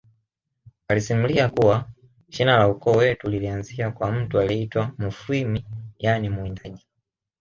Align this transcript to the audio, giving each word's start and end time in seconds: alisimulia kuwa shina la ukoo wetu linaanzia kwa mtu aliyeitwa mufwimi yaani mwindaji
alisimulia 0.87 1.49
kuwa 1.49 1.89
shina 2.29 2.57
la 2.57 2.67
ukoo 2.67 2.91
wetu 2.91 3.29
linaanzia 3.29 3.91
kwa 3.91 4.11
mtu 4.11 4.39
aliyeitwa 4.39 4.91
mufwimi 4.97 5.65
yaani 5.99 6.29
mwindaji 6.29 6.87